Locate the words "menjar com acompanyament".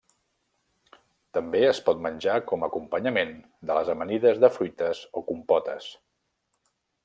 2.07-3.35